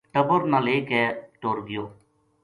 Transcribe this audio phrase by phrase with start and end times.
[0.13, 1.01] ٹبر نا لے کے
[1.41, 1.83] ٹر گیو